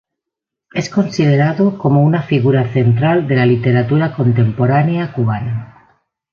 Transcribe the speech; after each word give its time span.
Es 0.73 0.89
considerado 0.89 1.77
como 1.77 2.01
una 2.01 2.23
figura 2.23 2.67
central 2.73 3.27
de 3.27 3.35
la 3.35 3.45
literatura 3.45 4.15
contemporánea 4.15 5.13
cubana. 5.13 5.99